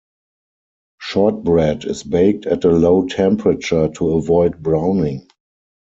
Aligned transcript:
Shortbread 0.99 1.85
is 1.85 2.01
baked 2.01 2.47
at 2.47 2.63
a 2.63 2.71
low 2.71 3.05
temperature 3.05 3.87
to 3.87 4.13
avoid 4.13 4.59
browning. 4.63 5.27